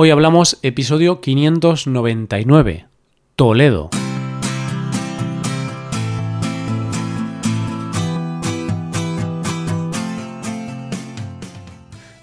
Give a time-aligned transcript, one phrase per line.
[0.00, 2.86] Hoy hablamos episodio 599,
[3.34, 3.90] Toledo.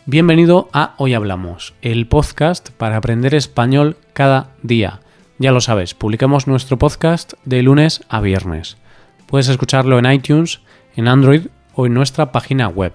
[0.05, 5.01] Bienvenido a Hoy Hablamos, el podcast para aprender español cada día.
[5.37, 8.77] Ya lo sabes, publicamos nuestro podcast de lunes a viernes.
[9.25, 10.61] Puedes escucharlo en iTunes,
[10.95, 12.93] en Android o en nuestra página web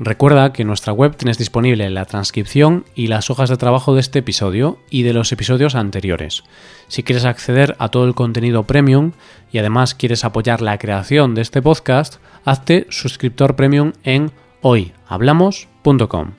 [0.00, 4.00] Recuerda que en nuestra web tienes disponible la transcripción y las hojas de trabajo de
[4.00, 6.44] este episodio y de los episodios anteriores.
[6.86, 9.12] Si quieres acceder a todo el contenido premium
[9.50, 14.30] y además quieres apoyar la creación de este podcast, hazte suscriptor premium en
[14.62, 16.30] hoyhablamos.com.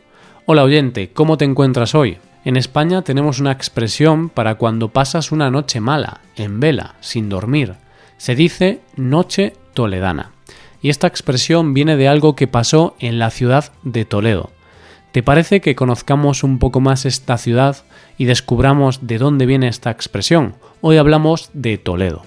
[0.45, 2.17] Hola oyente, ¿cómo te encuentras hoy?
[2.45, 7.75] En España tenemos una expresión para cuando pasas una noche mala, en vela, sin dormir.
[8.17, 10.31] Se dice noche toledana
[10.81, 14.51] y esta expresión viene de algo que pasó en la ciudad de Toledo.
[15.11, 17.77] ¿Te parece que conozcamos un poco más esta ciudad
[18.17, 20.55] y descubramos de dónde viene esta expresión?
[20.81, 22.21] Hoy hablamos de Toledo.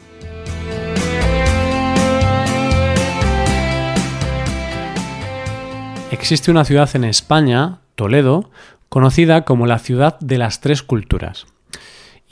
[6.10, 8.50] Existe una ciudad en España, Toledo,
[8.88, 11.46] conocida como la ciudad de las tres culturas.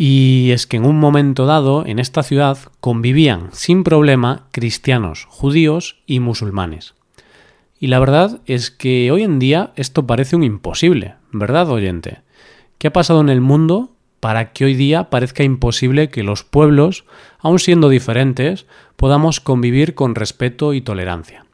[0.03, 5.99] Y es que en un momento dado, en esta ciudad, convivían sin problema cristianos, judíos
[6.07, 6.95] y musulmanes.
[7.79, 12.23] Y la verdad es que hoy en día esto parece un imposible, ¿verdad, oyente?
[12.79, 13.91] ¿Qué ha pasado en el mundo
[14.21, 17.05] para que hoy día parezca imposible que los pueblos,
[17.39, 18.65] aun siendo diferentes,
[18.97, 21.45] podamos convivir con respeto y tolerancia?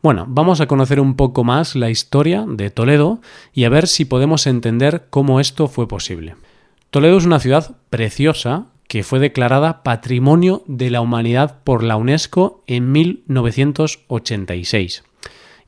[0.00, 3.20] Bueno, vamos a conocer un poco más la historia de Toledo
[3.52, 6.36] y a ver si podemos entender cómo esto fue posible.
[6.90, 12.64] Toledo es una ciudad preciosa que fue declarada Patrimonio de la Humanidad por la UNESCO
[12.66, 15.04] en 1986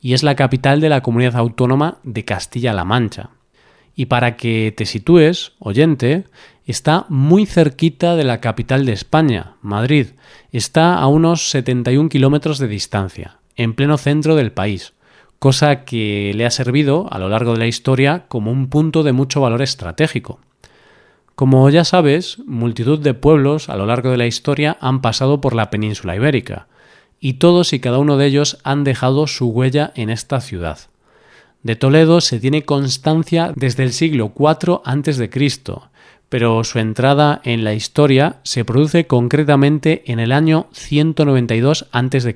[0.00, 3.30] y es la capital de la comunidad autónoma de Castilla-La Mancha.
[3.94, 6.24] Y para que te sitúes, oyente,
[6.66, 10.08] está muy cerquita de la capital de España, Madrid.
[10.50, 14.94] Está a unos 71 kilómetros de distancia, en pleno centro del país,
[15.38, 19.12] cosa que le ha servido a lo largo de la historia como un punto de
[19.12, 20.40] mucho valor estratégico.
[21.34, 25.54] Como ya sabes, multitud de pueblos a lo largo de la historia han pasado por
[25.54, 26.66] la península ibérica,
[27.20, 30.78] y todos y cada uno de ellos han dejado su huella en esta ciudad.
[31.62, 35.30] De Toledo se tiene constancia desde el siglo IV a.C.,
[36.28, 42.34] pero su entrada en la historia se produce concretamente en el año 192 a.C.,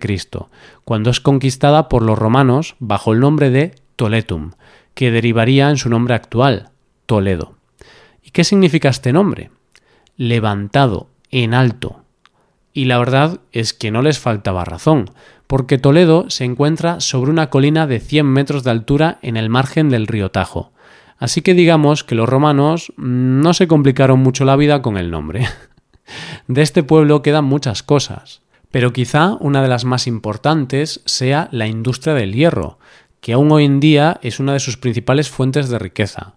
[0.84, 4.52] cuando es conquistada por los romanos bajo el nombre de Toletum,
[4.94, 6.70] que derivaría en su nombre actual,
[7.06, 7.55] Toledo.
[8.26, 9.50] ¿Y qué significa este nombre?
[10.16, 12.02] Levantado, en alto.
[12.72, 15.10] Y la verdad es que no les faltaba razón,
[15.46, 19.90] porque Toledo se encuentra sobre una colina de 100 metros de altura en el margen
[19.90, 20.72] del río Tajo.
[21.18, 25.46] Así que digamos que los romanos no se complicaron mucho la vida con el nombre.
[26.48, 31.68] De este pueblo quedan muchas cosas, pero quizá una de las más importantes sea la
[31.68, 32.78] industria del hierro,
[33.20, 36.35] que aún hoy en día es una de sus principales fuentes de riqueza.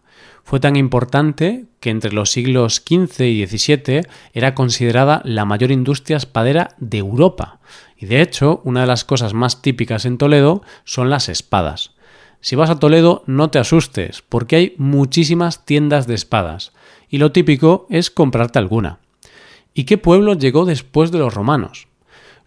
[0.50, 4.02] Fue tan importante que entre los siglos XV y XVII
[4.34, 7.60] era considerada la mayor industria espadera de Europa.
[7.96, 11.92] Y de hecho, una de las cosas más típicas en Toledo son las espadas.
[12.42, 16.72] Si vas a Toledo no te asustes, porque hay muchísimas tiendas de espadas,
[17.10, 18.98] y lo típico es comprarte alguna.
[19.76, 21.90] ¿Y qué pueblo llegó después de los romanos?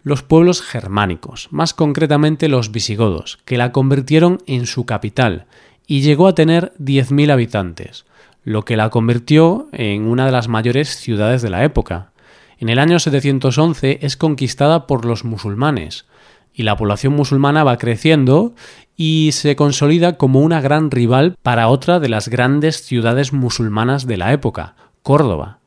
[0.01, 5.45] Los pueblos germánicos, más concretamente los visigodos, que la convirtieron en su capital
[5.87, 8.05] y llegó a tener 10.000 habitantes,
[8.43, 12.11] lo que la convirtió en una de las mayores ciudades de la época.
[12.59, 16.05] En el año 711 es conquistada por los musulmanes,
[16.53, 18.53] y la población musulmana va creciendo
[18.95, 24.17] y se consolida como una gran rival para otra de las grandes ciudades musulmanas de
[24.17, 25.59] la época, Córdoba.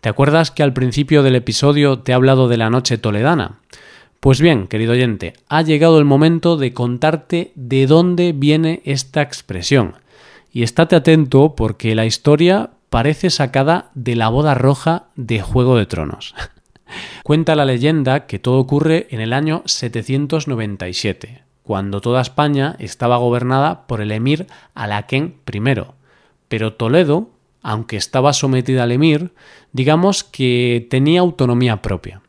[0.00, 3.58] ¿Te acuerdas que al principio del episodio te he hablado de la noche toledana?
[4.20, 9.94] Pues bien, querido oyente, ha llegado el momento de contarte de dónde viene esta expresión.
[10.52, 15.86] Y estate atento porque la historia parece sacada de la boda roja de Juego de
[15.86, 16.34] Tronos.
[17.24, 23.86] Cuenta la leyenda que todo ocurre en el año 797, cuando toda España estaba gobernada
[23.86, 25.62] por el emir Alaquén I.
[26.48, 27.30] Pero Toledo,
[27.62, 29.32] aunque estaba sometida al emir,
[29.72, 32.20] digamos que tenía autonomía propia.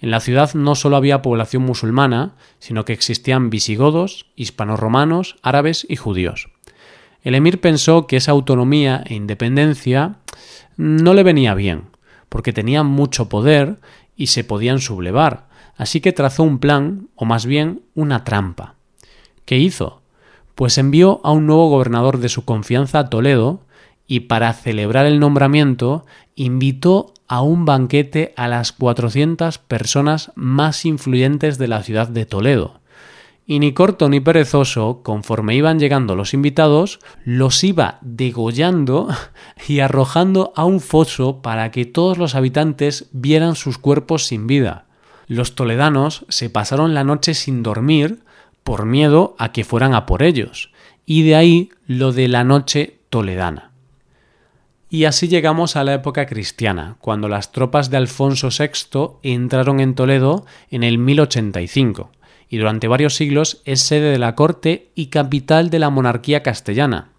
[0.00, 5.96] En la ciudad no solo había población musulmana, sino que existían visigodos, hispanoromanos, árabes y
[5.96, 6.50] judíos.
[7.22, 10.16] El emir pensó que esa autonomía e independencia
[10.76, 11.84] no le venía bien,
[12.28, 13.78] porque tenían mucho poder
[14.16, 18.76] y se podían sublevar, así que trazó un plan, o más bien una trampa.
[19.44, 20.02] ¿Qué hizo?
[20.54, 23.62] Pues envió a un nuevo gobernador de su confianza a Toledo
[24.06, 26.04] y para celebrar el nombramiento
[26.34, 32.80] invitó a un banquete a las 400 personas más influyentes de la ciudad de Toledo.
[33.46, 39.08] Y ni corto ni perezoso, conforme iban llegando los invitados, los iba degollando
[39.68, 44.86] y arrojando a un foso para que todos los habitantes vieran sus cuerpos sin vida.
[45.28, 48.22] Los toledanos se pasaron la noche sin dormir
[48.64, 50.70] por miedo a que fueran a por ellos,
[51.06, 53.67] y de ahí lo de la noche toledana.
[54.90, 59.94] Y así llegamos a la época cristiana, cuando las tropas de Alfonso VI entraron en
[59.94, 62.10] Toledo en el 1085,
[62.48, 67.10] y durante varios siglos es sede de la corte y capital de la monarquía castellana.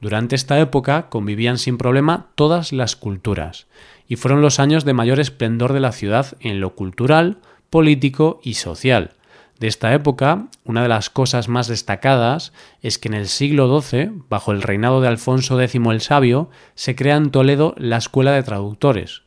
[0.00, 3.66] Durante esta época convivían sin problema todas las culturas,
[4.08, 7.36] y fueron los años de mayor esplendor de la ciudad en lo cultural,
[7.68, 9.12] político y social,
[9.60, 14.10] de esta época, una de las cosas más destacadas es que en el siglo XII,
[14.30, 18.42] bajo el reinado de Alfonso X el Sabio, se crea en Toledo la Escuela de
[18.42, 19.20] Traductores.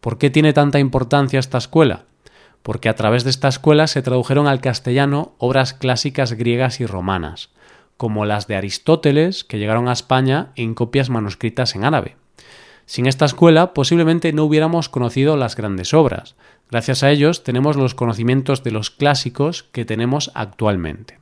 [0.00, 2.04] ¿Por qué tiene tanta importancia esta escuela?
[2.62, 7.50] Porque a través de esta escuela se tradujeron al castellano obras clásicas griegas y romanas,
[7.98, 12.16] como las de Aristóteles, que llegaron a España en copias manuscritas en árabe.
[12.86, 16.36] Sin esta escuela posiblemente no hubiéramos conocido las grandes obras,
[16.70, 21.18] Gracias a ellos tenemos los conocimientos de los clásicos que tenemos actualmente.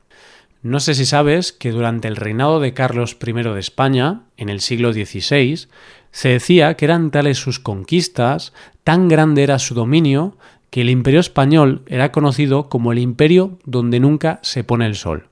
[0.63, 4.61] No sé si sabes que durante el reinado de Carlos I de España, en el
[4.61, 5.67] siglo XVI,
[6.11, 8.53] se decía que eran tales sus conquistas,
[8.85, 10.37] tan grande era su dominio,
[10.69, 15.27] que el imperio español era conocido como el imperio donde nunca se pone el sol,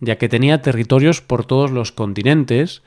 [0.00, 2.82] ya que tenía territorios por todos los continentes,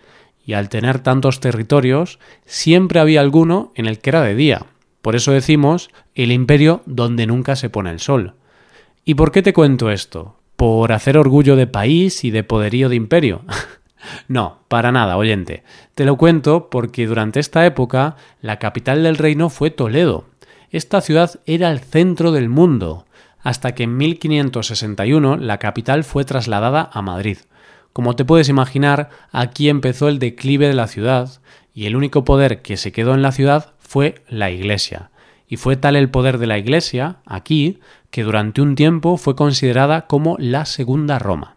[0.46, 4.66] y al tener tantos territorios, siempre había alguno en el que era de día,
[5.06, 8.34] por eso decimos el imperio donde nunca se pone el sol.
[9.04, 10.40] ¿Y por qué te cuento esto?
[10.56, 13.44] ¿Por hacer orgullo de país y de poderío de imperio?
[14.28, 15.64] no, para nada, oyente.
[15.94, 20.26] Te lo cuento porque durante esta época la capital del reino fue Toledo.
[20.72, 23.06] Esta ciudad era el centro del mundo,
[23.42, 27.38] hasta que en 1561 la capital fue trasladada a Madrid.
[27.94, 31.42] Como te puedes imaginar, aquí empezó el declive de la ciudad,
[31.76, 35.12] y el único poder que se quedó en la ciudad fue la Iglesia.
[35.48, 37.80] Y fue tal el poder de la Iglesia aquí
[38.10, 41.56] que durante un tiempo fue considerada como la Segunda Roma.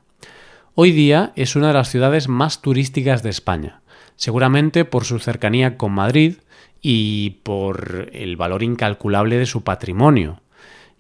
[0.75, 3.81] Hoy día es una de las ciudades más turísticas de España,
[4.17, 6.37] seguramente por su cercanía con Madrid
[6.81, 10.41] y por el valor incalculable de su patrimonio.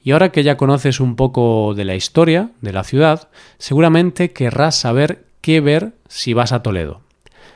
[0.03, 3.29] Y ahora que ya conoces un poco de la historia de la ciudad,
[3.59, 7.03] seguramente querrás saber qué ver si vas a Toledo.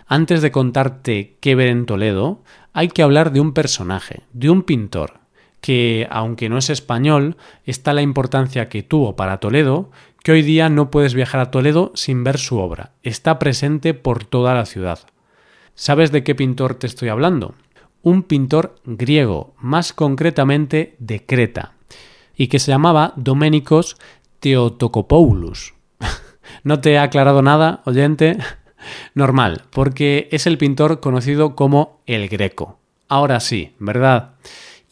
[0.07, 2.43] Antes de contarte qué ver en Toledo,
[2.73, 5.21] hay que hablar de un personaje, de un pintor,
[5.61, 9.91] que, aunque no es español, está la importancia que tuvo para Toledo,
[10.23, 12.93] que hoy día no puedes viajar a Toledo sin ver su obra.
[13.03, 15.01] Está presente por toda la ciudad.
[15.75, 17.55] ¿Sabes de qué pintor te estoy hablando?
[18.03, 21.75] Un pintor griego, más concretamente de Creta,
[22.37, 23.97] y que se llamaba Doménicos
[24.41, 25.75] Theotokopoulos.
[26.65, 28.39] ¿No te he aclarado nada, oyente?
[29.15, 32.79] Normal, porque es el pintor conocido como el Greco.
[33.09, 34.35] Ahora sí, ¿verdad?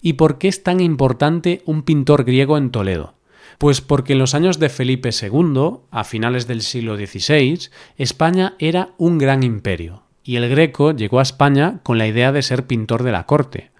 [0.02, 3.14] ¿Y por qué es tan importante un pintor griego en Toledo?
[3.58, 8.90] Pues porque en los años de Felipe II, a finales del siglo XVI, España era
[8.96, 13.02] un gran imperio, y el Greco llegó a España con la idea de ser pintor
[13.02, 13.70] de la corte.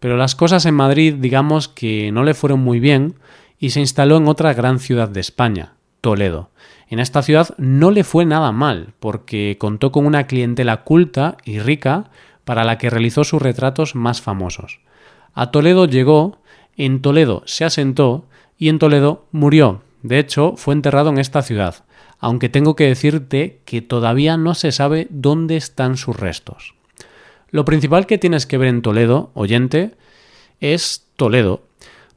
[0.00, 3.14] Pero las cosas en Madrid digamos que no le fueron muy bien
[3.58, 5.73] y se instaló en otra gran ciudad de España,
[6.04, 6.50] Toledo.
[6.90, 11.60] En esta ciudad no le fue nada mal, porque contó con una clientela culta y
[11.60, 12.10] rica
[12.44, 14.80] para la que realizó sus retratos más famosos.
[15.32, 16.42] A Toledo llegó,
[16.76, 18.26] en Toledo se asentó
[18.58, 19.80] y en Toledo murió.
[20.02, 21.86] De hecho, fue enterrado en esta ciudad,
[22.18, 26.74] aunque tengo que decirte que todavía no se sabe dónde están sus restos.
[27.50, 29.94] Lo principal que tienes que ver en Toledo, oyente,
[30.60, 31.62] es Toledo,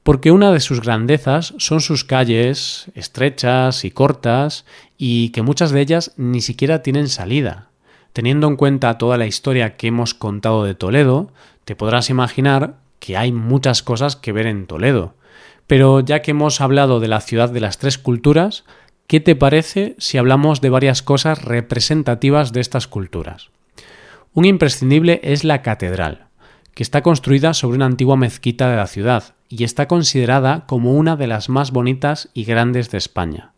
[0.07, 4.63] porque una de sus grandezas son sus calles estrechas y cortas
[4.97, 7.71] y que muchas de ellas ni siquiera tienen salida.
[8.13, 11.33] Teniendo en cuenta toda la historia que hemos contado de Toledo,
[11.65, 15.15] te podrás imaginar que hay muchas cosas que ver en Toledo.
[15.67, 18.63] Pero ya que hemos hablado de la ciudad de las tres culturas,
[19.07, 23.49] ¿qué te parece si hablamos de varias cosas representativas de estas culturas?
[24.33, 26.27] Un imprescindible es la catedral,
[26.73, 31.15] que está construida sobre una antigua mezquita de la ciudad, y está considerada como una
[31.15, 33.53] de las más bonitas y grandes de España.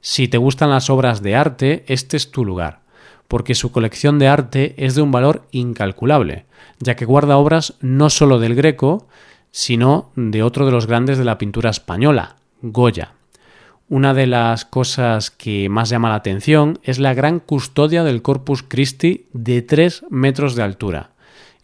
[0.00, 2.80] Si te gustan las obras de arte, este es tu lugar,
[3.28, 6.46] porque su colección de arte es de un valor incalculable,
[6.78, 9.08] ya que guarda obras no solo del Greco,
[9.50, 13.12] sino de otro de los grandes de la pintura española, Goya.
[13.88, 18.64] Una de las cosas que más llama la atención es la gran custodia del Corpus
[18.64, 21.10] Christi de 3 metros de altura.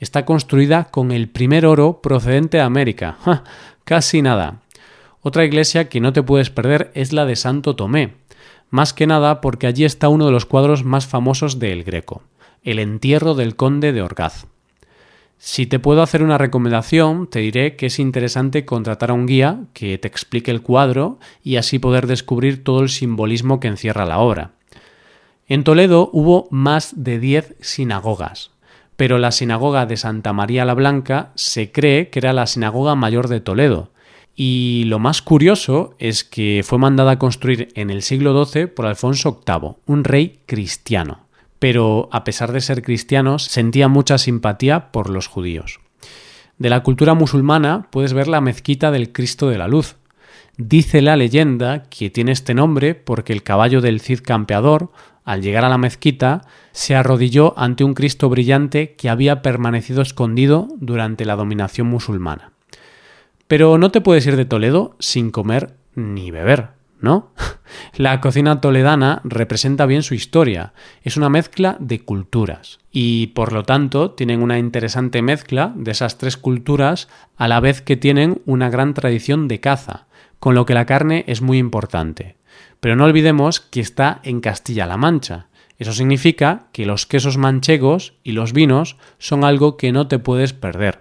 [0.03, 3.19] Está construida con el primer oro procedente de América.
[3.85, 4.61] Casi nada.
[5.21, 8.15] Otra iglesia que no te puedes perder es la de Santo Tomé,
[8.69, 12.23] más que nada porque allí está uno de los cuadros más famosos de El Greco,
[12.65, 14.47] el entierro del conde de Orgaz.
[15.39, 19.61] Si te puedo hacer una recomendación, te diré que es interesante contratar a un guía
[19.73, 24.19] que te explique el cuadro y así poder descubrir todo el simbolismo que encierra la
[24.19, 24.51] obra.
[25.47, 28.51] En Toledo hubo más de 10 sinagogas,
[28.97, 33.29] pero la sinagoga de Santa María la Blanca se cree que era la sinagoga mayor
[33.29, 33.91] de Toledo,
[34.35, 38.87] y lo más curioso es que fue mandada a construir en el siglo XII por
[38.87, 41.27] Alfonso VIII, un rey cristiano
[41.63, 45.79] pero a pesar de ser cristianos, sentía mucha simpatía por los judíos.
[46.59, 49.95] De la cultura musulmana puedes ver la mezquita del Cristo de la Luz.
[50.57, 54.91] Dice la leyenda que tiene este nombre porque el caballo del Cid campeador,
[55.25, 60.69] al llegar a la mezquita, se arrodilló ante un Cristo brillante que había permanecido escondido
[60.79, 62.53] durante la dominación musulmana.
[63.47, 66.83] Pero no te puedes ir de Toledo sin comer ni beber.
[67.03, 67.33] ¿no?
[67.97, 73.65] La cocina toledana representa bien su historia, es una mezcla de culturas y por lo
[73.65, 78.71] tanto tienen una interesante mezcla de esas tres culturas a la vez que tienen una
[78.71, 80.07] gran tradición de caza,
[80.39, 82.37] con lo que la carne es muy importante.
[82.83, 85.47] Pero no olvidemos que está en Castilla-La Mancha.
[85.79, 90.53] Eso significa que los quesos manchegos y los vinos son algo que no te puedes
[90.53, 91.01] perder.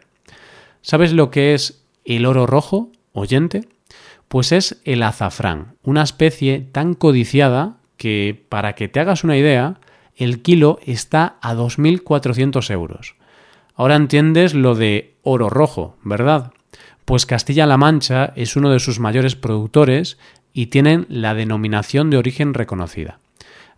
[0.84, 3.68] ¿Sabes lo que es el oro rojo, oyente?
[4.28, 9.80] Pues es el azafrán, una especie tan codiciada que, para que te hagas una idea,
[10.16, 13.16] el kilo está a 2.400 euros.
[13.74, 16.54] Ahora entiendes lo de oro rojo, ¿verdad?
[17.06, 20.20] Pues Castilla-La Mancha es uno de sus mayores productores
[20.54, 23.20] y tienen la denominación de origen reconocida.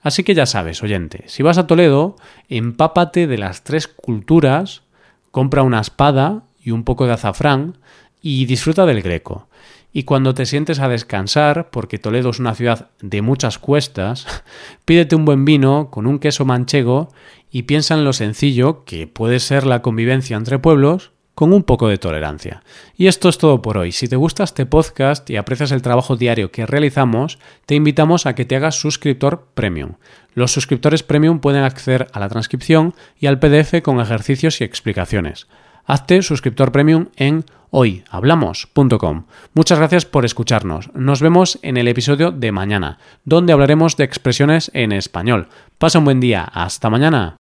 [0.01, 2.17] Así que ya sabes, oyente, si vas a Toledo,
[2.49, 4.83] empápate de las tres culturas,
[5.31, 7.77] compra una espada y un poco de azafrán
[8.21, 9.47] y disfruta del greco.
[9.93, 14.27] Y cuando te sientes a descansar, porque Toledo es una ciudad de muchas cuestas,
[14.85, 17.09] pídete un buen vino con un queso manchego
[17.49, 21.87] y piensa en lo sencillo que puede ser la convivencia entre pueblos con un poco
[21.87, 22.63] de tolerancia.
[22.95, 23.91] Y esto es todo por hoy.
[23.91, 28.35] Si te gusta este podcast y aprecias el trabajo diario que realizamos, te invitamos a
[28.35, 29.93] que te hagas suscriptor premium.
[30.33, 35.47] Los suscriptores premium pueden acceder a la transcripción y al PDF con ejercicios y explicaciones.
[35.85, 39.25] Hazte suscriptor premium en hoyhablamos.com.
[39.53, 40.93] Muchas gracias por escucharnos.
[40.93, 45.47] Nos vemos en el episodio de mañana, donde hablaremos de expresiones en español.
[45.77, 46.43] Pasa un buen día.
[46.43, 47.35] Hasta mañana.